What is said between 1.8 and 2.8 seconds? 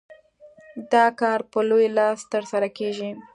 لاس ترسره